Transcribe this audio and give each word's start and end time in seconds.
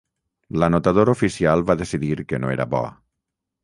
L'anotador 0.63 1.13
oficial 1.13 1.63
va 1.71 1.79
decidir 1.85 2.13
que 2.33 2.43
no 2.43 2.53
era 2.59 2.71
bo. 2.77 2.85